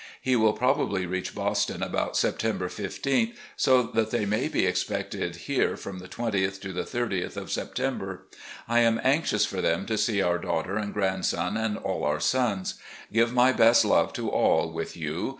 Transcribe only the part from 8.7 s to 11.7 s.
am anxious for them to see our daughter and grandson